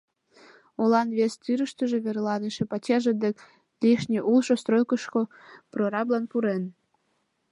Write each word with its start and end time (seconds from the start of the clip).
Олан 0.81 1.09
вес 1.17 1.33
тӱрыштыжӧ 1.43 1.97
верланыше 2.05 2.63
пачерже 2.71 3.13
дек 3.23 3.35
лишне 3.83 4.19
улшо 4.31 4.53
стройкышко 4.61 5.21
прораблан 5.71 6.23
пурен. 6.31 6.63